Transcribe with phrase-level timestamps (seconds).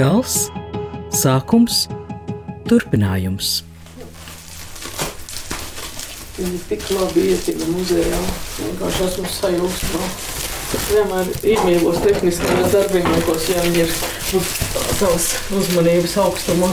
[0.00, 0.46] Gals,
[1.12, 1.82] sākums,
[2.64, 3.50] turpinājums.
[6.38, 8.22] Viņi tik labi ietika muzejā.
[8.62, 10.08] Vienkārši esmu sajūsmā.
[10.78, 13.92] Es vienmēr iemīlos tehniskajos darbībos, ja viņi ir
[14.40, 14.56] uz
[15.02, 15.28] savas
[15.60, 16.70] uzmanības augstumā.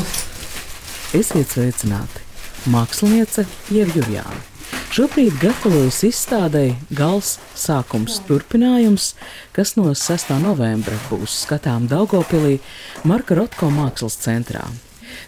[1.19, 2.23] Esiet sveicināti!
[2.71, 3.43] Māksliniece
[3.75, 4.56] Ieva Jurjāna.
[4.87, 6.63] Šobrīd gatavojas izstādē
[6.95, 9.11] Gals sākums turpinājums,
[9.51, 10.31] kas no 6.
[10.39, 12.57] novembra būs skatām Daugopilī
[13.03, 14.63] Marka Rotko mākslas centrā.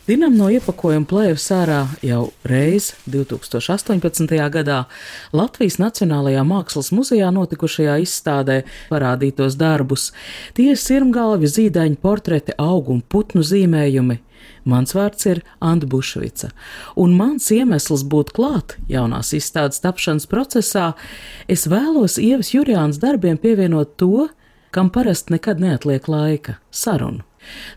[0.07, 4.31] Dinam no iepakojuma plēvis ārā jau reiz 2018.
[4.55, 4.79] gadā
[5.35, 10.09] Latvijas Nacionālajā Mākslas muzejā notikušajā izstādē parādītos darbus.
[10.55, 14.21] Tie ir sirmgalvi, zīdaiņu portreti, augu un putnu zīmējumi.
[14.63, 16.51] Mans vārds ir Anna Bušvica,
[16.95, 20.93] un mans iemesls būt klāt jaunās izstādes tapšanas procesā,
[21.47, 24.27] es vēlos Ievas Jurjānas darbiem pievienot to,
[24.71, 27.23] kam parasti nekad neatliek laika- sarunu.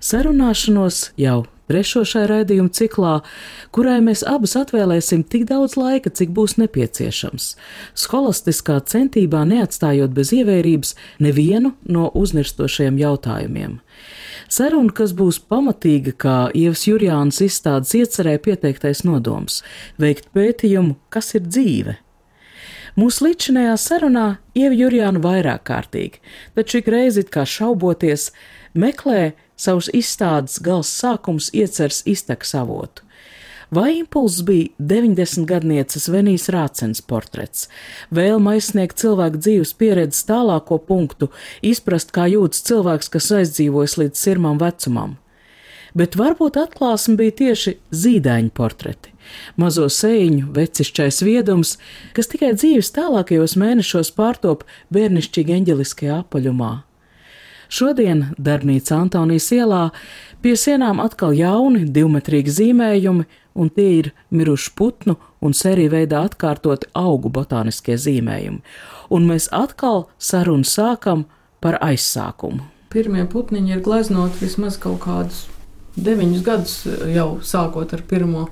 [0.01, 3.13] Sarunāšanos jau trešo šai raidījuma ciklā,
[3.73, 7.55] kurai mēs abas atvēlēsim tik daudz laika, cik būs nepieciešams,
[8.05, 13.81] skolastiskā centībā neatstājot bez ievērības nevienu no uznirstošiem jautājumiem.
[14.53, 19.63] Saruna, kas būs pamatīga, kā Ievas Jurjānas izstādes iecerēja pieteiktais nodoms-
[20.03, 21.95] veikt pētījumu, kas ir dzīve.
[22.97, 26.21] Mūsu līdzinājā sarunā Ieva Jurjāna vairāk kārtīgi,
[26.55, 28.31] taču ik reizi it kā šauboties,
[28.77, 33.01] meklē savus izstādes gals sākums iecers izteks avotu.
[33.73, 37.71] Vai impulss bija 90 gadnieces Venijas Rācens portrets,
[38.13, 41.31] vēlme aizsniegt cilvēku dzīves pieredzes tālāko punktu,
[41.65, 45.17] izprast, kā jūtas cilvēks, kas aizdzīvojas līdz sirmam vecumam.
[45.97, 49.17] Bet varbūt atklāsme bija tieši zīdaiņu portreti,
[49.57, 51.79] mazo sēņu, vecišķais viedums,
[52.13, 56.75] kas tikai dzīves tālākajos mēnešos pārtop bērnišķīgi eņģeliskajā apaļumā.
[57.73, 59.87] Šodien darbnīca Antonijas ielā
[60.45, 66.91] pie sienām atkal jauni divmetrīgi zīmējumi, un tie ir mirušu putnu un sēriju veidā atkārtoti
[66.99, 68.63] augu botāniskie zīmējumi.
[69.13, 71.27] Un mēs atkal sarunu sākam
[71.63, 72.65] par aizsākumu.
[72.93, 75.47] Pirmie putniņi ir gleznoti vismaz kaut kādus
[75.97, 76.77] deviņus gadus
[77.13, 78.47] jau sākot ar pirmo.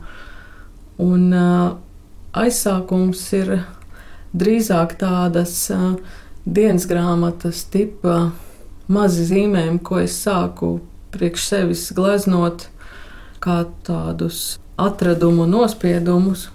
[1.00, 1.76] Un uh,
[2.36, 3.54] aizsākums ir
[4.36, 5.94] drīzāk tādas uh,
[6.44, 8.30] dienas grāmatas tipa
[8.90, 10.78] mazi zīmējumi, ko es sāku
[11.14, 12.68] priekš sevis gleznot,
[13.42, 16.48] kā tādus atradumu nospiedumus.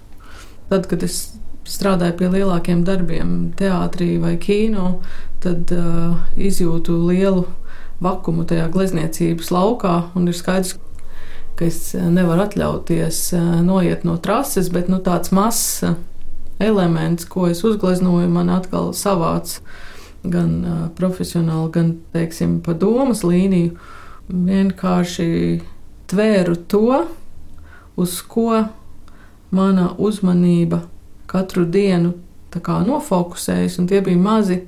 [0.70, 5.00] Tad, kad es strādāju pie lielākiem darbiem, teātrī vai kino,
[5.42, 7.46] tad uh, izjūtu lielu
[8.02, 9.96] vakumu tajā glezniecības laukā.
[10.18, 10.76] Ir skaidrs,
[11.56, 15.84] ka es nevaru atļauties uh, noiet no trases, bet nu, tāds mazs
[16.62, 19.60] elements, ko es uzgleznoju, man atkal savāds
[20.26, 23.76] gan uh, profesionāli, gan, teiksim, pa domas līniju.
[24.26, 25.30] Vienkārši
[26.10, 27.04] tvēru to,
[27.96, 28.64] uz ko
[29.50, 30.82] mana uzmanība
[31.26, 32.14] katru dienu
[32.56, 34.62] nofokusējas, un tie bija mazi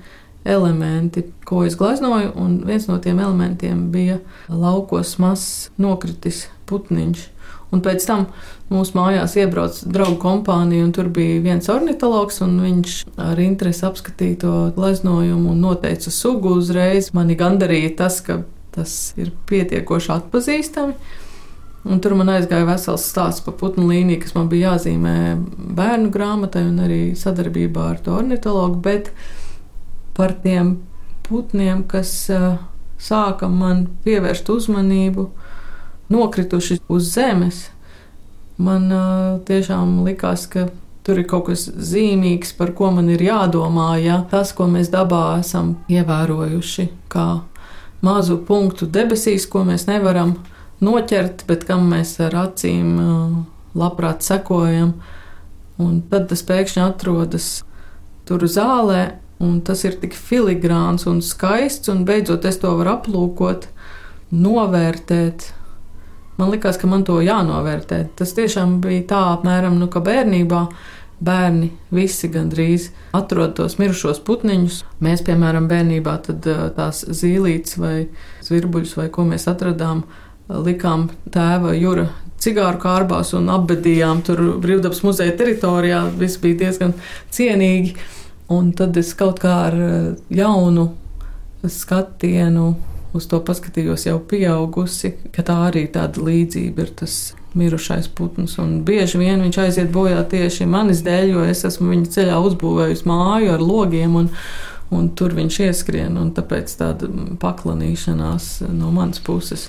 [0.45, 4.19] elementi, ko es gleznoju, un viens no tiem elementiem bija
[4.49, 7.27] laukos mazs nokritis putniņš.
[7.73, 8.27] Un pēc tam
[8.73, 14.55] mūsu mājās iebrauca draugu kompānija, un tur bija viens ornitologs, viņš ar interesi apskatīja to
[14.77, 17.11] gleznojumu un noteica sugu uzreiz.
[17.13, 20.97] Mani gandarīja tas, ka tas ir pietiekoši atpazīstami.
[21.89, 25.15] Un tur man aizgāja vesels stāsts par putnu līniju, kas man bija jāzīmē
[25.79, 28.83] bērnu grāmatai un arī sadarbībā ar to ornitologu.
[28.85, 29.09] Bet
[30.17, 30.75] par tiem
[31.29, 32.59] putniem, kas uh,
[33.01, 35.31] sāka man pievērst uzmanību,
[36.13, 37.63] nokrituši uz zemes,
[38.61, 40.67] man uh, tiešām likās, ka
[41.09, 43.95] tur ir kaut kas zīmīgs, par ko man ir jādomā.
[44.03, 47.29] Ja tas, ko mēs dabā esam ievērojuši, kā
[48.05, 50.37] mazu punktu debesīs, ko mēs nevaram
[50.85, 52.97] noķert, bet kam mēs ar acīm
[53.79, 54.97] labprāt sekojam.
[55.79, 57.49] Un tad tas pēkšņi atrodas
[58.27, 63.69] tur zālē, un tas ir tik filigrāns un skaists, un beidzot es to varu aplūkot,
[64.35, 65.53] novērtēt,
[66.39, 67.97] Man liekas, ka man to jānovērtē.
[68.15, 70.61] Tas tiešām bija tā apmēram, nu, ka bērnībā
[71.19, 74.77] bērni visi gandrīz atrod tos mirušos putniņus.
[75.03, 77.97] Mēs, piemēram, bērnībā tās zīlītes vai
[78.47, 80.05] zvirbuļus vai ko mēs atradām,
[80.49, 82.09] likām tēva jūra
[82.39, 86.05] cigāru kārbās un apbedījām tur brīvdabas muzeja teritorijā.
[86.19, 86.95] Viss bija diezgan
[87.35, 87.97] cienīgi.
[88.55, 89.77] Un tad es kaut kā ar
[90.33, 90.87] jaunu
[91.69, 92.71] skatienu
[93.17, 97.19] uz to paskatījos jau pieaugusi, ka tā arī tāda līdzība ir tas
[97.59, 98.59] mirušais putns.
[98.63, 103.09] Un bieži vien viņš aiziet bojā tieši manis dēļ, jo es esmu viņa ceļā uzbūvējusi
[103.09, 104.19] māju ar logiem.
[104.23, 104.31] Un,
[104.95, 107.11] un tur viņš ieskrien, un tāpēc tāda
[107.43, 109.69] paklanīšanās no manas puses.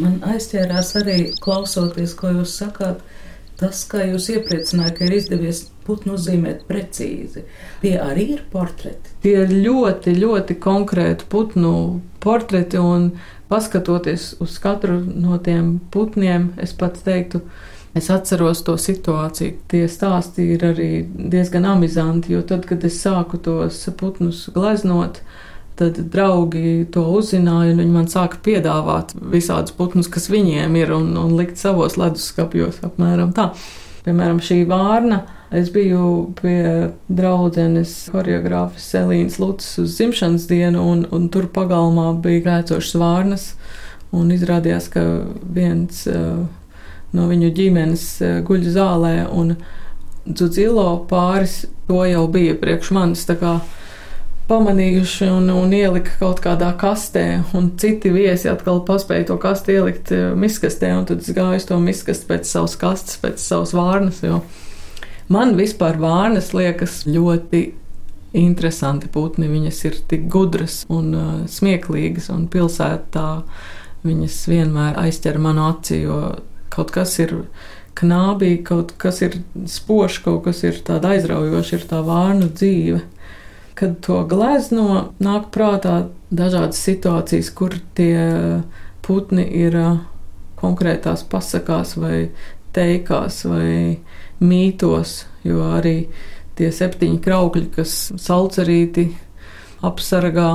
[0.00, 3.02] Man aizķērās arī klausoties, ko jūs sakāt.
[3.60, 7.44] Tas, kā jūs iepriecinājāt, ka ir izdevies putnu uzzīmēt precīzi,
[7.82, 9.12] tie arī ir portreti.
[9.22, 11.74] Tie ir ļoti, ļoti konkrēti putnu
[12.22, 13.12] portreti, un
[13.52, 17.44] paskatoties uz katru no tiem putniem, es pats teiktu,
[17.92, 19.58] Es atceros to situāciju.
[19.68, 25.20] Tie stāsti ir arī diezgan amizanti, jo tad, kad es sāku tos putnus gleznot,
[25.78, 31.12] tad draugi to uzzināja, un viņi man sāka piedāvāt visādus putnus, kas viņiem ir, un,
[31.18, 33.52] un likt savos leduskapjos apmēram tā.
[34.02, 35.22] Piemēram, šī vārna.
[35.52, 42.46] Es biju pie draudzenes choreogrāfas Selīnas Lutas uz dzimšanas dienu, un, un tur pagalmā bija
[42.46, 43.44] grēcošas vārnas,
[44.16, 45.04] un izrādījās, ka
[45.44, 46.40] viens uh,
[47.16, 49.56] no viņu ģimenes e, guļ zālē, un
[50.22, 53.24] Dzudzilo pāris to jau bija priekš manis
[54.48, 60.12] pamanījuši un, un ielika kaut kādā kastē, un citi viesi atkal paspēja to kastu ielikt
[60.14, 64.22] e, miskastē, un tad es gāju uz to miskastu pēc savas kastes, pēc savas vārnas,
[64.26, 64.42] jo
[65.32, 67.62] man vispār vārnas liekas ļoti
[68.32, 69.48] interesanti putni.
[69.50, 73.28] Viņas ir tik gudras un uh, smieklīgas, un pilsētā
[74.06, 76.18] viņas vienmēr aizķer manu aci, jo
[76.72, 77.36] kaut kas ir
[78.00, 79.36] knābīgi, kaut kas ir
[79.68, 83.02] spožs, kaut kas ir tāds aizraujošs, ir tā vārnu dzīve.
[83.82, 85.96] Kad to glezno, nāk prātā
[86.30, 88.14] dažādas situācijas, kur tie
[89.02, 89.74] putni ir
[90.60, 92.28] konkrētās pasakās vai
[92.72, 93.98] teikās vai
[94.38, 95.96] mītos, jo arī
[96.54, 99.08] tie septiņi kraukļi, kas salcerīti
[99.82, 100.52] apsargā,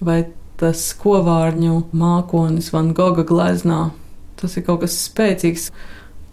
[0.00, 0.22] vai
[0.56, 3.82] tas kovārņu mākonis Van Goga gleznā
[4.44, 5.70] Tas ir kaut kas spēcīgs.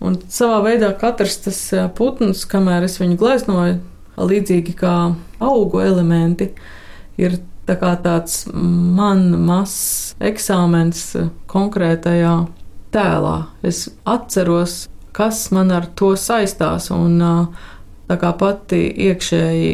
[0.01, 1.60] Un savā veidā katrs tas
[1.98, 3.78] putns, kamēr es viņu gleznoju,
[4.18, 4.96] līdzīgi kā
[5.42, 6.52] augu elementi,
[7.22, 11.04] ir tā tāds man mazs eksāmens
[11.52, 12.34] konkrētajā
[12.92, 13.36] tēlā.
[13.63, 17.19] Es atceros, kas man ar to saistās, un
[18.10, 19.74] tā kā pati iekšēji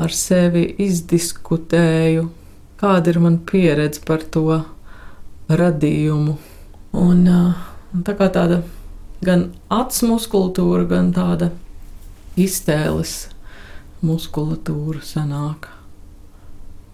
[0.00, 2.28] ar sevi izdiskutēju,
[2.80, 4.60] kāda ir man pieredze par to
[5.48, 6.36] radījumu.
[6.94, 7.26] Un,
[8.06, 8.62] tā kā tāda
[9.24, 11.50] gan acu muskulatūra, gan tāda
[12.40, 13.14] iztēles
[14.04, 15.70] muskulatūra sanāk.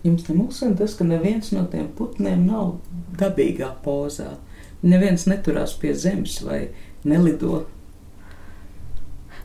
[0.04, 2.78] Jums nemulsina tas, ka neviens no tiem putniem nav
[3.20, 4.32] dabīgā pozā.
[4.81, 6.70] Neviens neturās pie zemes vai
[7.04, 7.66] nelido.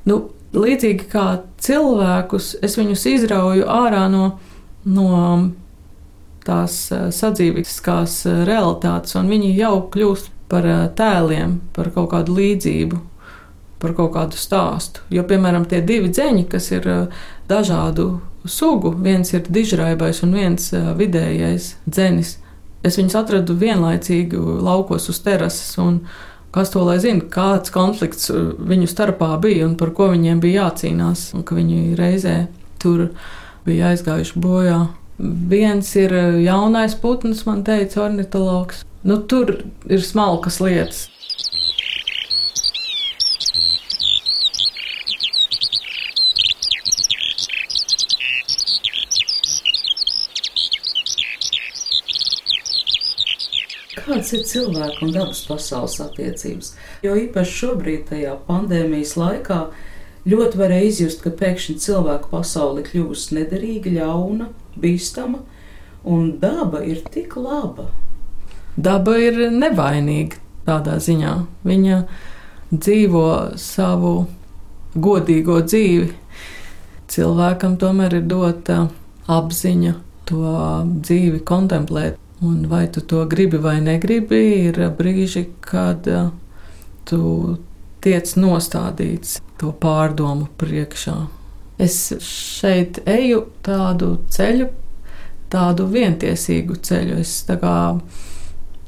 [0.08, 0.22] Nu,
[0.56, 1.26] līdzīgi kā
[1.60, 4.30] cilvēkus, es viņus izrauju ārā no,
[4.88, 5.10] no
[6.46, 13.02] tās sadzīviskās realitātes, un viņi jau kļūst par eh, tēliem, par kaut kādu līdzību,
[13.82, 15.04] par kaut kādu stāstu.
[15.14, 20.72] Jo, piemēram, tie divi dzeņi, kas ir eh, dažādu sugu, viens ir dižraibais un viens
[20.74, 22.38] eh, vidējais dzenis.
[22.86, 25.74] Es viņus atradu vienlaicīgi laukos uz terases.
[26.56, 31.34] Kas to lai zina, kāds konflikts viņu starpā bija un par ko viņiem bija jācīnās,
[31.36, 32.36] un ka viņi reizē
[32.80, 33.10] tur
[33.66, 34.86] bija aizgājuši bojā.
[35.20, 36.14] Viens ir
[36.46, 39.52] jaunais putns, man teica ornitologs, Nu, tur
[39.86, 41.04] ir smalkas lietas.
[54.06, 56.76] Kādas ir cilvēku un dabas pasaules attiecības?
[57.06, 59.60] Jo īpaši šobrīd, tajā pandēmijas laikā,
[60.30, 65.42] ļoti varēja izjust, ka pēkšņi cilvēku pasaule kļuvusi nederīga, ļauna, bīstama,
[66.06, 67.90] un daba ir tik laba
[68.76, 71.36] daba ir nevainīga tādā ziņā.
[71.68, 72.02] Viņa
[72.74, 73.28] dzīvo
[73.60, 74.16] savu
[74.96, 76.12] godīgo dzīvi.
[77.12, 78.86] Cilvēkam tomēr ir dota
[79.32, 79.96] apziņa
[80.26, 80.60] to
[81.06, 82.20] dzīvi kontemplēt.
[82.44, 86.34] Un vai tu to gribi vai negribi, ir brīži, kad uh,
[87.08, 87.58] tu
[88.04, 91.16] tiec nostādīts to pārdomu priekšā.
[91.80, 94.68] Es šeit eju tādu ceļu,
[95.52, 97.20] tādu vientiesīgu ceļu.
[97.24, 97.76] Es kā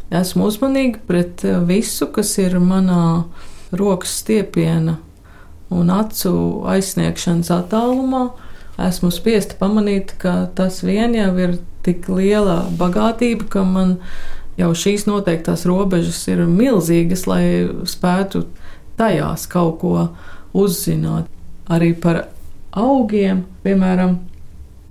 [0.07, 3.27] Esmu uzmanīga pret eh, visu, kas ir manā
[3.75, 4.97] rokas stiepiena
[5.73, 6.31] un acu
[6.71, 8.29] aizsniegšanas attālumā.
[8.77, 13.97] Esmu spiesta pamanīt, ka tas vien jau ir tik liela bagātība, ka man
[14.57, 17.43] jau šīs noteiktās robežas ir milzīgas, lai
[17.89, 18.45] spētu
[18.99, 20.07] tajās kaut ko
[20.57, 21.29] uzzināt.
[21.67, 22.27] Arī par
[22.77, 24.19] augiem, piemēram,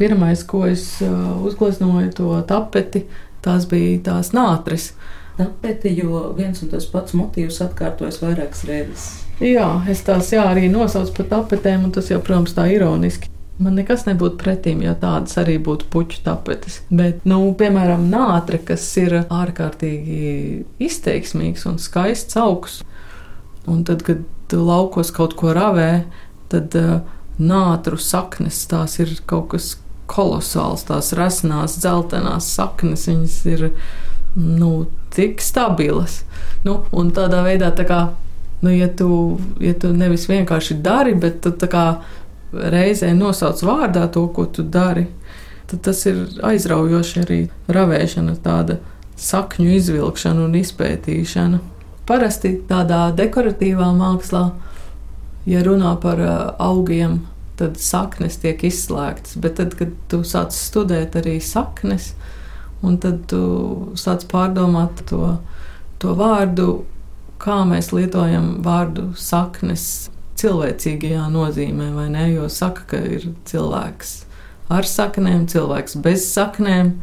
[0.01, 1.13] pirmais, ko es eh,
[1.47, 3.07] uzgleznoju, to tapeti,
[3.45, 4.91] tās bija tās nātris.
[5.37, 9.07] Tapete, jo viens un tas pats motīvs atkārtojas vairākas reizes.
[9.45, 13.29] Jā, es tās jā, arī nosaucu par tapetēm, un tas jau, protams, tā ironiski.
[13.57, 16.83] Man nekas nebūtu pretīm, ja tādas arī būtu puķu tapetes.
[16.93, 22.83] Bet, nu, piemēram, nātre, kas ir ārkārtīgi izteiksmīgs un skaists augs,
[23.65, 26.05] un tad, kad laukos kaut ko ravē,
[26.53, 26.99] tad uh,
[27.41, 29.73] nātru saknes tās ir kaut kas
[30.11, 33.65] kolosāls, tās resnās, dzeltenās saknes, viņas ir
[34.37, 34.87] nu,
[35.17, 36.21] tik stabilas.
[36.65, 38.01] Nu, un tādā veidā, tā kā,
[38.63, 39.09] nu, ja, tu,
[39.65, 41.87] ja tu nevis vienkārši dari, bet tu tā kā
[42.53, 45.07] reizē nosauc vārdā to, ko tu dari,
[45.71, 47.41] tad tas ir aizraujoši arī
[47.73, 48.79] ravēšana, tāda
[49.19, 51.61] sakņu izvilkšana un izpētīšana.
[52.07, 54.45] Parasti tādā dekoratīvā mākslā,
[55.51, 57.25] ja runā par uh, augiem,
[57.57, 62.13] tad saknes tiek izslēgtas, bet tad, kad tu sāc studēt arī saknes,
[62.85, 63.41] un tad tu
[63.99, 65.39] sāc pārdomāt to,
[66.03, 66.85] to vārdu,
[67.43, 72.29] kā mēs lietojam vārdu saknes cilvēcīgajā nozīmē, vai ne?
[72.35, 74.15] Jo saka, ka ir cilvēks
[74.73, 76.97] ar saknēm, cilvēks bez saknēm,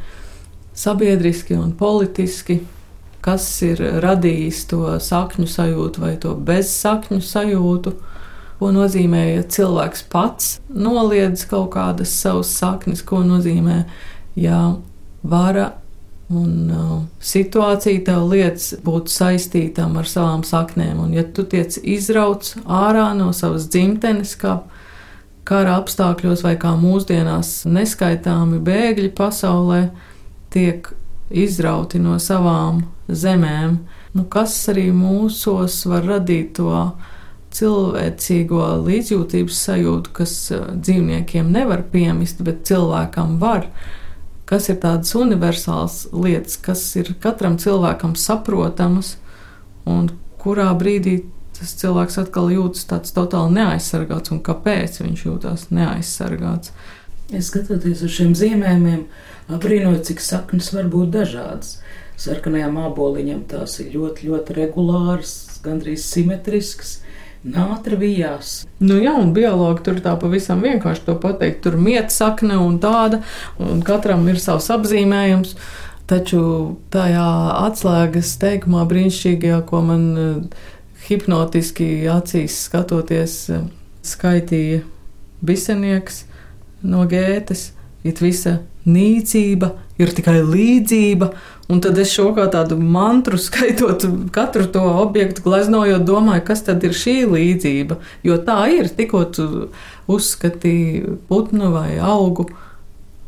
[0.78, 2.62] sabiedriski un politiski.
[3.24, 7.94] Kas ir radījis to sakņu sajūtu vai to bezsakņu sajūtu?
[8.60, 13.82] Ko nozīmē, ja cilvēks pats noliedz kaut kādas savas saknes, ko nozīmē,
[14.40, 14.60] ja
[15.24, 15.72] vara
[16.34, 21.04] Un uh, situācija tev liekas būt saistītam ar savām saknēm.
[21.06, 24.62] Un, ja tu tiec izrauts ārā no savas dzimtenes, kā
[25.48, 29.82] kara apstākļos, vai kā mūsdienās neskaitāmi bēgļi pasaulē,
[30.54, 30.90] tiek
[31.30, 33.82] izrauti no savām zemēm,
[34.16, 36.86] nu, kas arī mūsos var radīt to
[37.54, 43.68] cilvēcīgo līdzjūtības sajūtu, kas uh, dzīvniekiem nevar piemist, bet cilvēkam var
[44.50, 49.16] kas ir tādas universālas lietas, kas ir katram cilvēkam saprotamas,
[49.90, 50.10] un
[50.42, 51.22] kurā brīdī
[51.58, 56.74] tas cilvēks atkal jūtas tāds totāli neaizsargāts, un kāpēc viņš jūtas neaizsargāts.
[57.34, 59.06] Es skatoties uz šiem zīmējumiem,
[59.50, 61.78] brīnoju, cik saknes var būt dažādas.
[62.20, 65.34] Sarkanajām aboliņām tās ir ļoti, ļoti regulāras,
[65.64, 67.00] gandrīz simetriskas
[67.44, 68.64] Nātra vijās.
[68.80, 71.60] Nu jā, un biologi tur tā pavisam vienkārši to pateikt.
[71.66, 73.20] Tur mieta sakne un tāda,
[73.60, 75.58] un katram ir savs apzīmējums.
[76.08, 76.44] Taču
[76.92, 77.28] tajā
[77.66, 80.64] atslēgas teikumā brīnišķīgajā, ko man eh,
[81.08, 83.68] hipnotiski acīs skatoties, eh,
[84.08, 84.82] skaitīja
[85.44, 86.24] bisenieks
[86.84, 87.72] no gētes,
[88.03, 91.31] it visa nīcība ir tikai līdzība,
[91.72, 94.03] Un tad es šo kā tādu mantru skaitot
[94.36, 98.00] katru to objektu, gleznojot, domāju, kas tad ir šī līdzība.
[98.25, 99.48] Jo tā ir, tikko tu
[100.12, 102.50] uzskatīji putnu vai augu,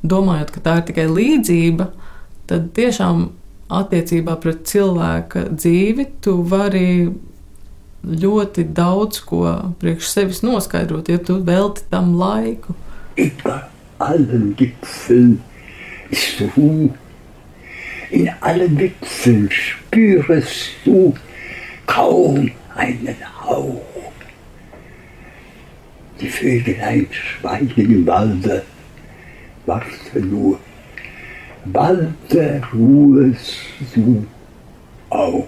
[0.05, 1.89] domājot, ka tā ir tikai līdzība,
[2.49, 3.29] tad tiešām
[3.73, 6.89] attiecībā pret cilvēka dzīvi tu vari
[8.05, 9.47] ļoti daudz ko
[9.81, 12.75] priekš sevis noskaidrot, ja tu velti tam laiku.
[13.15, 13.63] Über
[13.99, 15.41] allen Gipfeln
[16.09, 16.89] ist Ruhe
[18.11, 21.13] in allen Wipfeln spürest du
[21.85, 23.81] kaum einen Hauch.
[26.19, 28.63] Die Vögelein schweigen im Walde,
[29.65, 30.59] warte nur,
[31.65, 32.13] bald
[32.73, 33.57] ruhest
[33.93, 34.25] du
[35.09, 35.47] auch.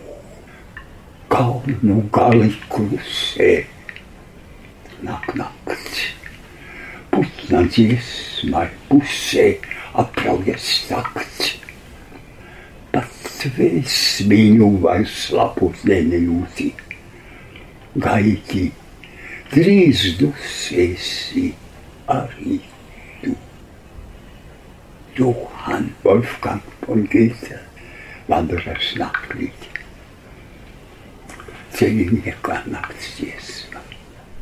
[1.30, 3.66] Calmo gallicus é
[5.02, 5.57] knock-knocked.
[7.48, 9.62] Putnadzies, my pussy,
[9.96, 11.54] a progestakts.
[13.38, 16.74] Svēts viņu vairs lapus nenejūti.
[18.04, 18.66] Gaiti,
[19.54, 21.46] drīz dusēsi
[22.12, 22.58] arī
[23.22, 23.38] tu.
[25.16, 27.62] Johann Wolfgang von Goethe,
[28.28, 29.72] Wanderers Nachtlied.
[31.80, 33.67] Ceļinieka nakts dziesma.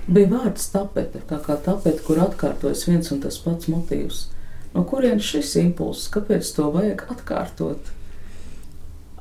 [0.06, 4.28] Bija vārds tapete, tā kā tapete, kur atkārtojas viens un tas pats motīvs.
[4.76, 7.96] No kurienes šis impulss, kāpēc to vajag atkārtot?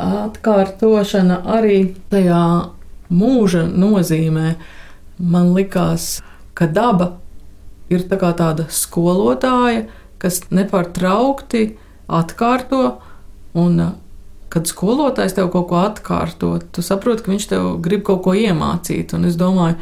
[0.01, 2.45] atkārtošana arī tajā
[3.15, 4.55] mūža nozīmē.
[5.19, 6.23] Man likās,
[6.59, 7.15] ka daba
[7.93, 9.87] ir tā tāda skolotāja,
[10.19, 11.77] kas nepārtraukti
[12.11, 12.99] atkārto,
[13.55, 13.95] un
[14.51, 19.15] kad skolotājs tev kaut ko atkārto, tu saproti, ka viņš tev grib kaut ko iemācīt.
[19.15, 19.79] Un es domāju,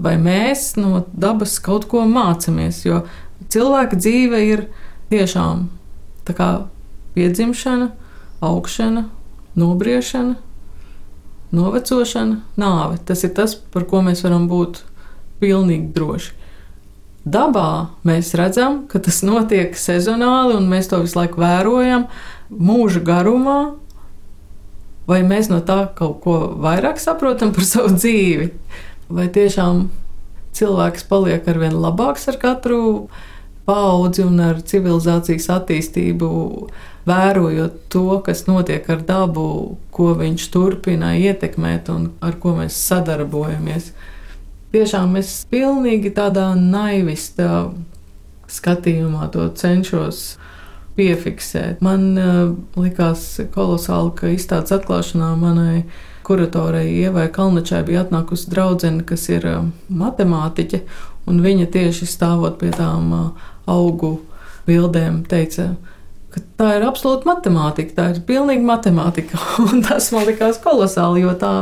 [0.00, 3.04] vai mēs no dabas kaut ko mācāmies, jo
[3.52, 4.66] cilvēka dzīve ir
[5.12, 5.68] tiešām
[6.28, 6.50] tā kā
[7.16, 7.90] piedzimšana,
[8.40, 9.08] augšana
[9.58, 10.36] nobriešana,
[11.50, 12.98] novecošana, nāve.
[13.04, 14.84] Tas ir tas, par ko mēs varam būt
[15.42, 16.36] pilnīgi droši.
[17.30, 22.08] Dabā mēs redzam, ka tas notiek sezonāli, un mēs to visu laiku vērojam
[22.50, 23.60] mūža garumā.
[25.10, 28.52] Vai mēs no tā kaut ko vairāk saprotam par savu dzīvi?
[29.10, 29.88] Vai tiešām
[30.56, 33.08] cilvēks paliek ar vien labāks ar katru
[33.68, 36.30] paudzi un ar civilizācijas attīstību,
[37.08, 43.92] vērojot to, kas notiek ar dabu, ko viņš turpina ietekmēt un ar ko mēs sadarbojamies.
[44.70, 47.70] Tiešām es pilnīgi tādā naivistā
[48.50, 50.36] skatījumā to cenšos
[50.98, 51.80] piefiksēt.
[51.82, 53.24] Man uh, likās
[53.54, 55.84] kolosāli, ka izstādes atklāšanā manai
[56.26, 60.82] kuratorei Ievai Kalnačai bija atnākusi draudzene, kas ir uh, matemātiķe,
[61.30, 64.18] un viņa tieši stāvot pie tām uh, augu
[64.68, 65.74] bildēm teica,
[66.30, 69.40] ka tā ir absolūti matemātika, tā ir pilnīgi matemātika.
[69.66, 71.54] Un tas man likās kolosāli, jo tā,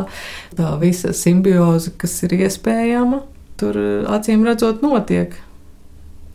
[0.58, 3.22] tā visa simbioze, kas ir iespējama,
[3.60, 3.78] tur
[4.12, 5.36] acīm redzot notiek.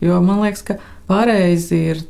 [0.04, 0.78] Jo man liekas, ka
[1.08, 2.02] pareizi ir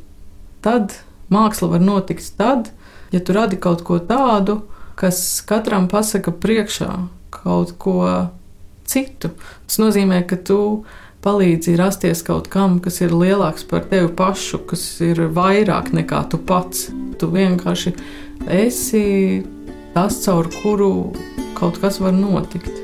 [0.64, 0.96] tad,
[1.32, 2.72] māksla var notikt tad,
[3.14, 4.62] ja tu radi kaut ko tādu,
[4.98, 6.90] kas katram pasaka priekšā
[7.34, 7.98] kaut ko
[8.88, 9.32] citu.
[9.66, 10.84] Tas nozīmē, ka tu
[11.24, 16.38] palīdzi rasties kaut kam, kas ir lielāks par tevi pašu, kas ir vairāk nekā tu
[16.38, 16.90] pats.
[17.18, 17.94] Tu vienkārši
[18.52, 19.04] esi
[19.96, 20.94] tas, caur kuru
[21.58, 22.83] kaut kas var notikt.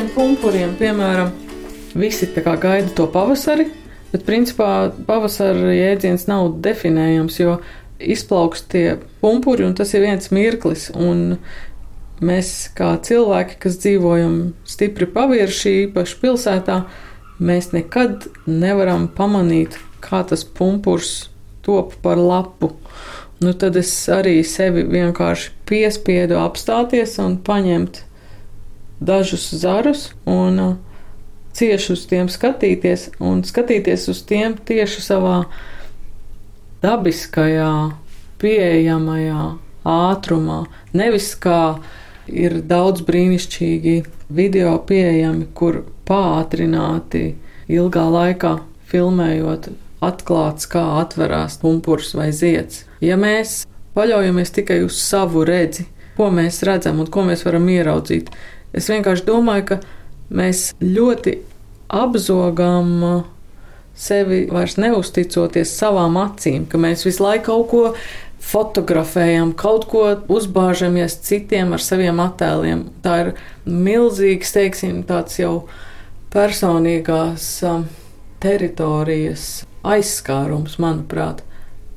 [0.00, 1.28] Tiem pumpuriem, piemēram,
[1.92, 3.66] visi gaida to pavasari,
[4.14, 7.58] bet principā pavasara jēdziens nav definējams, jo
[8.00, 10.88] izplaukst tie pumpuri, un tas ir viens mirklis.
[10.96, 11.36] Un
[12.24, 16.80] mēs, kā cilvēki, kas dzīvojam stipri pavirši, īpaši pilsētā,
[17.36, 21.28] mēs nekad nevaram pamanīt, kā tas pumpurs
[21.60, 22.72] top par lapu.
[23.44, 28.06] Nu, tad es arī sevi vienkārši piespiedu apstāties un paņemt
[29.00, 30.76] dažus zarus un uh,
[31.56, 35.36] cieši uz tiem skatīties un skatīties uz tiem tieši savā
[36.80, 37.72] dabiskajā,
[38.40, 39.42] pieejamajā
[39.84, 40.62] ātrumā.
[40.96, 41.80] Nevis kā
[42.30, 43.96] ir daudz brīnišķīgi
[44.32, 47.34] video pieejami, kur pātrināti
[47.70, 48.56] ilgā laikā
[48.90, 49.70] filmējot
[50.04, 52.86] atklāts, kā atverās pumpurs vai zieds.
[53.04, 53.64] Ja mēs
[53.96, 55.86] paļaujamies tikai uz savu redzi,
[56.16, 58.30] ko mēs redzam un ko mēs varam ieraudzīt,
[58.76, 59.80] Es vienkārši domāju, ka
[60.30, 61.38] mēs ļoti
[61.90, 63.22] apzogam uh,
[64.00, 67.84] sevi vairs neusticoties savām acīm, ka mēs visu laiku kaut ko
[68.40, 72.86] fotografējam, kaut ko uzbāžamies citiem ar saviem attēliem.
[73.04, 73.32] Tā ir
[73.66, 75.66] milzīgs, teiksim, tāds jau
[76.32, 77.84] personīgās um,
[78.40, 81.44] teritorijas aizskārums, manuprāt.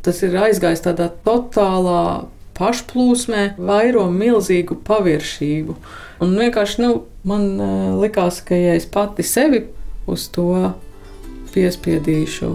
[0.03, 2.25] Tas ir aizgājis tādā totālā
[2.57, 5.77] pašplūsmē, vairo milzīgu paviršību.
[6.21, 6.91] Un vienkārši nu,
[7.27, 9.63] man uh, likās, ka ja es pati sevi
[10.09, 10.73] uz to
[11.53, 12.51] piespiedīšu,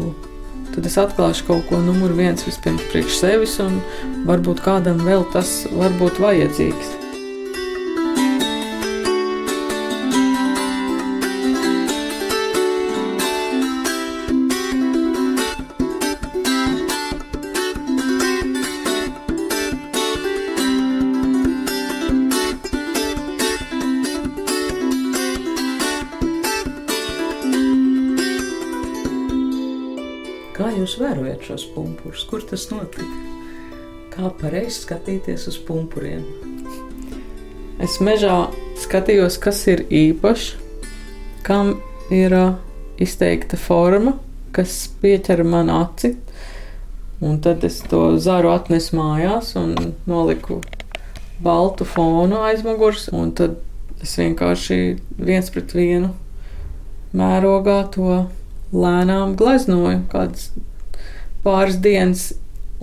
[0.74, 3.80] tad es atklāšu kaut ko numur viens vispirms priekš sevis, un
[4.28, 6.97] varbūt kādam vēl tas var būt vajadzīgs.
[31.48, 32.26] Šos pumpurus?
[32.28, 33.08] Kur tas notika?
[34.12, 36.24] Kā pareizi skatīties uz pumpuriem?
[37.82, 38.48] Es mežā
[38.82, 40.48] skatījos, kas ir īpašs,
[41.46, 41.76] kam
[42.10, 42.34] ir
[42.98, 44.16] izteikta forma,
[44.52, 46.16] kas pieķer manu aci.
[47.22, 49.74] Un tad es to zaru atnesu mājās un
[50.06, 50.60] noliku
[51.42, 53.08] baltu fonu aiz muguras.
[53.38, 53.58] Tad
[54.02, 54.80] es vienkārši
[55.18, 56.12] viens pret vienu
[57.16, 58.24] mērogā to
[58.74, 60.50] lēnām gleznoju, kādas
[61.48, 62.30] pāris dienas,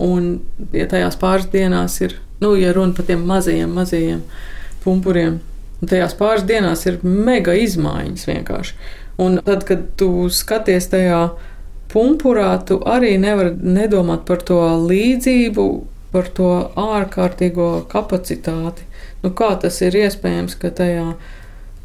[0.02, 0.38] un
[0.74, 4.22] ja tajās pāris dienās ir, nu, ja runa par tiem mazajiem, mazajiem
[4.84, 5.40] pumpuriem,
[5.80, 8.78] un tajās pāris dienās ir mega izmaiņas vienkārši.
[9.22, 11.20] Un tad, kad tu skaties tajā
[11.92, 15.66] pumpurā, tu arī nevari nedomāt par to līdzību,
[16.12, 18.84] par to ārkārtīgo kapacitāti.
[19.22, 21.14] Nu, kā tas ir iespējams, ka tajā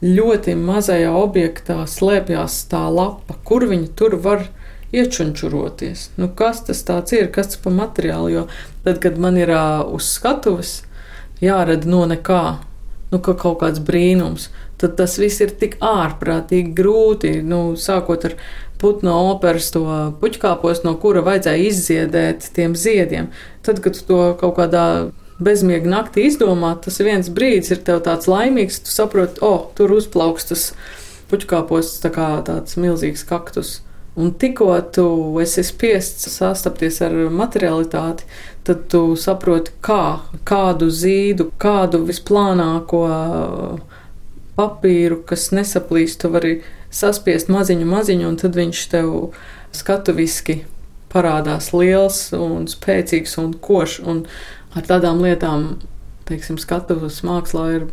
[0.04, 4.58] ļoti mazajā objektā slēpjas tā lapa, kur viņi tur var būt?
[4.92, 6.10] Iečunčuroties.
[6.20, 6.84] Nu, kas tas
[7.16, 8.32] ir, kas tas par materiālu?
[8.32, 8.48] Jo
[8.84, 10.82] tad, kad man ir uh, uz skatuves
[11.42, 12.44] jārada no nekā,
[13.12, 14.50] nu, ka kaut kāds brīnums,
[14.82, 17.38] tad tas viss ir tik ārprātīgi grūti.
[17.46, 18.38] Nu, sākot ar
[18.82, 19.86] putnu operas to
[20.22, 23.30] puķkāpos, no kura vajadzēja izziedēt tiem ziediem.
[23.66, 24.86] Tad, kad to kaut kādā
[25.42, 29.94] bezmiega naktī izdomā, tas viens brīdis ir tev tāds laimīgs, tu saproti, o, oh, tur
[29.96, 30.68] uzplauks tas
[31.32, 33.80] puķkāpos tā kā tāds milzīgs kaktus.
[34.20, 35.06] Un tikko tu
[35.40, 38.26] esi spiests sastapties ar materialitāti,
[38.68, 43.06] tad tu saproti, kā, kādu zīdu, kādu visplānāko
[44.58, 46.58] papīru, kas nesaplīst, tu vari
[46.92, 49.16] saspiest maziņu, maziņu, un tad viņš tev
[49.76, 50.60] skatuviski
[51.12, 54.02] parādās liels un spēcīgs un košs.
[54.04, 54.26] Un
[54.76, 55.78] ar tādām lietām,
[56.28, 57.88] teiksim, skatuves mākslā ir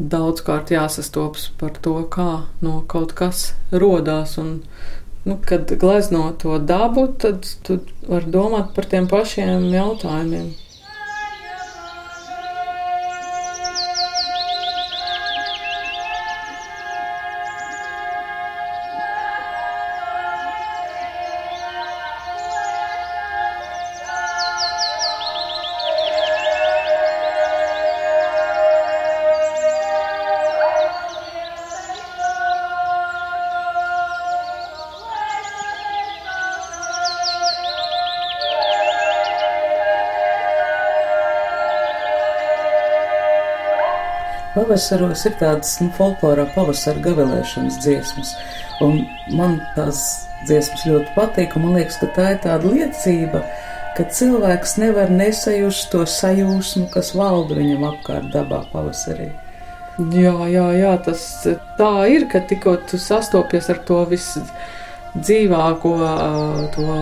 [0.00, 4.38] daudzkārt jāsastopas par to, kā no kaut kas rodās.
[4.40, 4.60] Un,
[5.24, 10.50] nu, kad glezno to dabu, tad tu vari domāt par tiem pašiem jautājumiem.
[44.60, 48.34] Pavasaros ir tādas nu, folklorā pavasara gavilēšanas dziesmas,
[48.84, 48.98] un
[49.32, 50.02] man tās
[50.44, 53.40] dziesmas ļoti patīk, un man liekas, ka tā ir tāda liecība,
[53.96, 59.30] ka cilvēks nevar nesajust to sajūsmu, kas valda viņam apkārt dabā pavasarī.
[60.12, 61.24] Jā, jā, jā, tas
[61.80, 65.96] tā ir, ka tikko tu sastopies ar to visdzīvāko,
[66.76, 67.00] to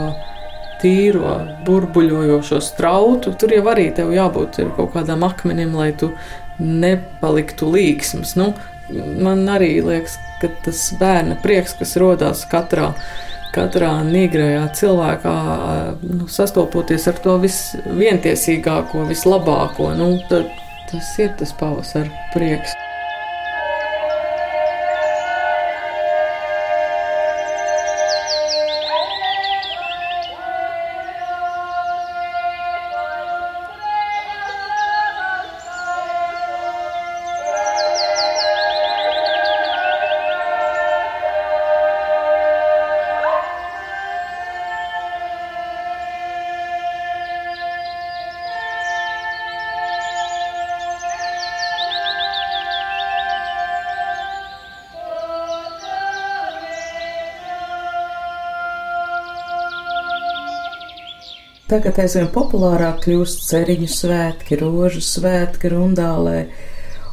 [0.83, 1.35] tīro,
[1.67, 6.13] burbuļojošo strautu, tur jau arī tev jābūt kaut kādam akmenim, lai tu
[6.59, 8.35] nepaliktu līksms.
[8.39, 8.53] Nu,
[9.23, 12.93] man arī liekas, ka tas bērna prieks, kas rodās katrā,
[13.55, 15.37] katrā nīgrajā cilvēkā,
[16.09, 20.51] nu, sastopoties ar to visvientiesīgāko, vislabāko, nu, tad,
[20.91, 22.77] tas ir tas pavasara prieks.
[61.69, 66.39] Tagad aizvien populārāk kļūst ceriņu svētki, rožu svētki, rundālē.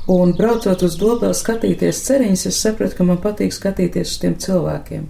[0.07, 5.09] Un braucot uz Dobelu skatīties ceriņus, es sapratu, ka man patīk skatīties uz tiem cilvēkiem.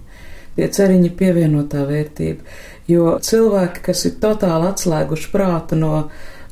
[0.56, 2.42] Tie ceriņi pievienotā vērtība,
[2.90, 5.92] jo cilvēki, kas ir totāli atslēguši prātu no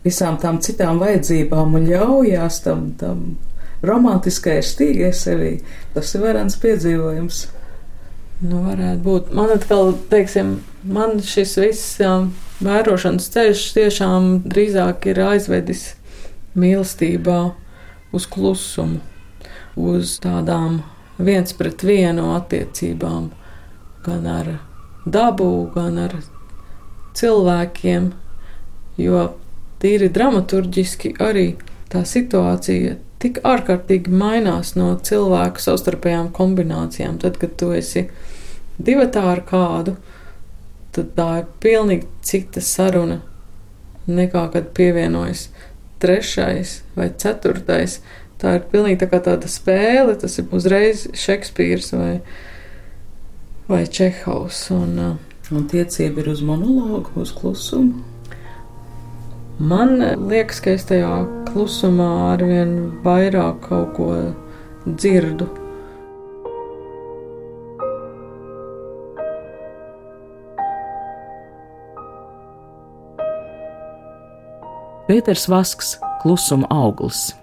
[0.04, 3.26] visām tām citām vajadzībām un ļaujās tam, tam
[3.82, 5.54] romantiskajai stīgai sevī,
[5.96, 7.46] tas ir varants piedzīvojums.
[8.44, 9.30] Nu, varētu būt.
[9.36, 15.94] Man atkal, teiksim, man šis viss um, vērošanas ceļš tiešām drīzāk ir aizvedis
[16.60, 17.38] mīlestībā
[18.14, 19.00] uz klusumu,
[19.80, 20.82] uz tādām
[21.24, 23.30] viens pret vienu attiecībām,
[24.04, 24.52] gan ar
[25.06, 26.18] dabu, gan ar
[27.16, 28.12] cilvēkiem,
[29.00, 29.24] jo
[29.80, 31.54] tīri dramaturgiski arī
[31.94, 37.22] tā situācija tik ārkārtīgi mainās no cilvēku savstarpējām kombinācijām.
[37.24, 38.10] Tad, kad tu esi
[38.86, 39.96] divatā ar kādu,
[40.94, 43.22] tad tā ir pilnīgi cita saruna
[44.08, 45.48] nekā kad pievienojas
[46.04, 48.02] trešais vai ceturtais.
[48.42, 52.18] Tā ir pilnīgi tā kā tāda spēle, tas ir uzreiz Šekspīrs vai,
[53.70, 54.66] vai Čehovs.
[54.76, 58.04] Un, uh, un tiecība ir uz monologu, uz klusumu.
[59.64, 59.96] Man
[60.28, 62.74] liekas, ka es tajā klusumā arvien
[63.06, 64.10] vairāk kaut ko
[64.88, 65.63] dzirdu.
[75.04, 77.34] Pēters Vasks, klusuma auglis.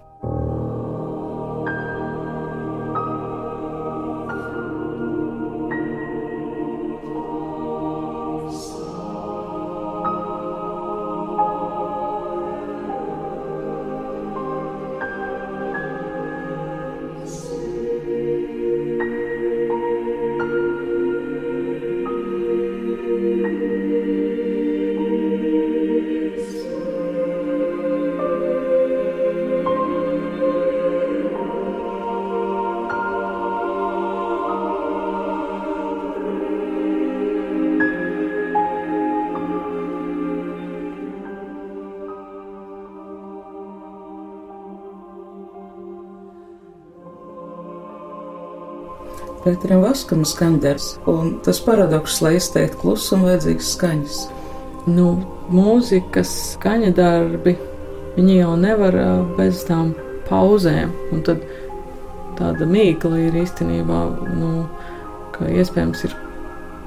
[49.50, 54.18] Pēteram Vaskam skanders, un tas paradoks, lai izteikt klusumu, vajadzīgs skaņas.
[54.86, 55.06] Nu,
[55.50, 57.56] mūzikas skaņa darbi,
[58.14, 58.94] viņi jau nevar
[59.34, 59.88] bez tām
[60.28, 61.42] pauzēm, un tad
[62.38, 64.02] tāda mīkla ir īstenībā,
[64.36, 64.52] nu,
[65.34, 66.14] ka iespējams ir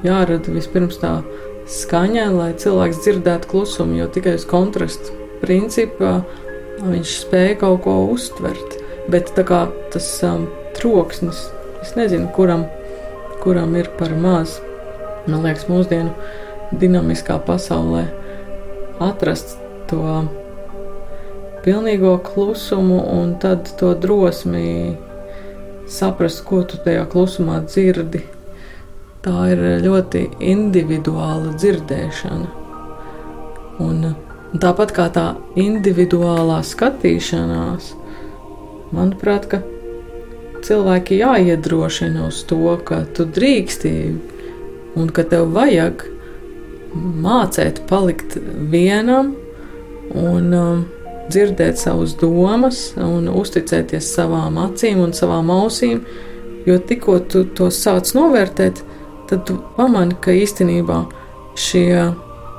[0.07, 1.17] jārada vispirms tā
[1.67, 6.21] skaņa, lai cilvēks dzirdētu klusumu, jo tikai uz kontrastu principa
[6.79, 8.79] viņš spēja kaut ko uztvert.
[9.11, 10.47] Bet kā tas um,
[10.79, 11.43] troksnis,
[11.83, 12.65] es nezinu, kuram,
[13.43, 14.57] kuram ir par maz,
[15.27, 16.13] man liekas, mūsdienu
[16.79, 18.05] dinamiskā pasaulē
[19.03, 19.57] atrast
[19.91, 20.23] to
[21.63, 24.95] pilnīgo klusumu un tad to drosmi
[25.91, 28.23] saprast, ko tu tajā klusumā dzirdi
[29.23, 32.49] tā ir ļoti individuāla dzirdēšana.
[33.83, 34.01] Un,
[34.51, 35.27] un tāpat kā tā
[35.59, 37.93] individuālā skatīšanās,
[38.93, 39.61] manuprāt, ka
[40.63, 43.93] cilvēki jāiedrošina uz to, ka tu drīksti
[44.99, 46.05] un ka tev vajag
[46.93, 48.37] mācīt palikt
[48.71, 49.33] vienam
[50.13, 50.83] un um,
[51.31, 56.03] dzirdēt savas domas un uzticēties savām acīm un savām ausīm,
[56.67, 58.83] jo tikko tu to sāc novērtēt,
[59.29, 61.03] tad tu pamani, ka īstenībā
[61.59, 62.11] šie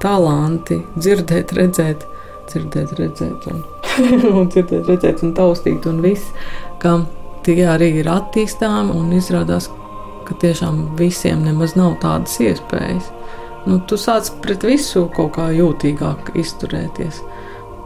[0.03, 2.07] talanti, dzirdēt, redzēt,
[2.51, 3.63] dzirdēt, redzēt, un,
[4.41, 6.35] un dzirdēt, redzēt, un taustīt, un viss,
[7.45, 9.69] tie arī ir attīstāmi un izrādās,
[10.25, 13.11] ka tiešām visiem nemaz nav tādas iespējas.
[13.65, 17.23] Nu, tu sāc pret visu kaut kā jūtīgāk izturēties.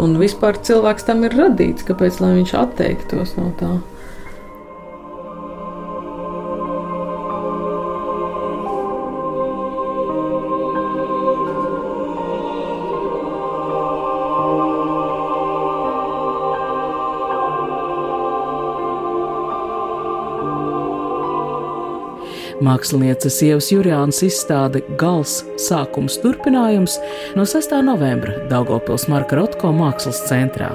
[0.02, 3.72] Un vispār cilvēks tam ir radīts, kāpēc viņš atteiktos no tā.
[22.68, 26.98] Mākslinieces sievas Jurijānas izstāde Gals sākums turpinājums
[27.38, 27.72] no 6.
[27.86, 30.74] novembra Daugopils Marka Rotko mākslas centrā.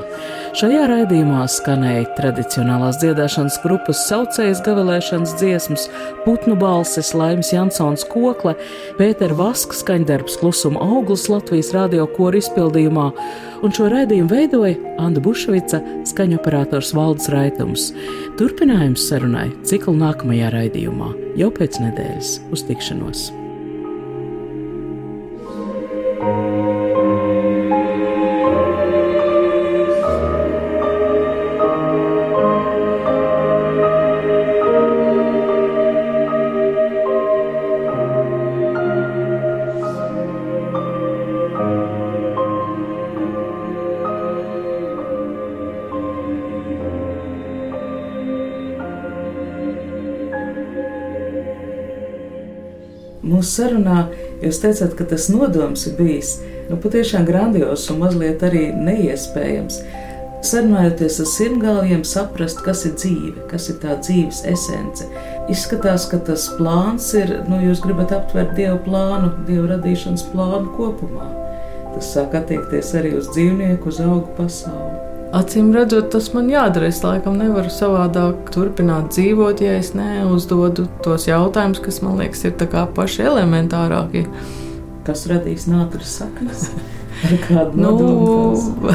[0.54, 5.88] Šajā raidījumā skanēja tradicionālās dziedāšanas grupas saucējas gavilēšanas dziesmas,
[6.28, 8.54] putnu balses, Laims Jansons kokle,
[9.00, 13.10] Pēter Vasks skaņdarbs klusuma auglis Latvijas radio koru izpildījumā,
[13.66, 15.82] un šo raidījumu veidoja Anda Bušvica,
[16.14, 17.90] skaņoperators Valdis Raitums.
[18.38, 23.32] Turpinājums sarunai ciklu nākamajā raidījumā jau pēc nedēļas uz tikšanos.
[53.58, 54.08] Sarunā
[54.44, 56.38] jūs teicāt, ka tas nodoms ir bijis
[56.70, 59.80] nu, patiešām grandios un mazliet arī neiespējams.
[60.44, 65.08] Sarunājoties ar simtgalviem, saprast, kas ir dzīve, kas ir tā dzīves esence.
[65.52, 71.30] Izskatās, ka tas plāns ir, nu, jūs gribat aptvert dievu plānu, dievu radīšanas plānu kopumā.
[71.94, 75.03] Tas sāk attiekties arī uz dzīvnieku, uz augu pasauli.
[75.34, 76.92] Acīm redzot, tas man jādara.
[76.94, 82.54] Es laikam nevaru savādāk turpināt dzīvot, ja es neuzdodu tos jautājumus, kas man liekas ir
[82.94, 84.28] paši elementārākie.
[85.08, 86.70] Kas radīs nātris saknes?
[87.26, 88.54] Ar kādu nodomu?
[88.86, 88.94] Nu,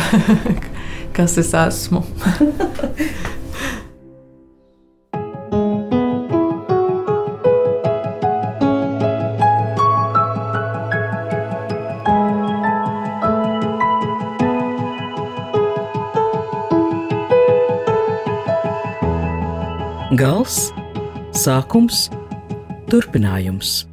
[1.17, 2.05] kas es esmu?
[21.49, 22.09] sākums,
[22.93, 23.87] turpinājums.